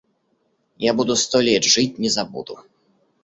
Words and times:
Я 0.79 0.93
буду 0.95 1.15
сто 1.15 1.41
лет 1.41 1.63
жить, 1.63 1.99
не 1.99 2.09
забуду. 2.09 2.57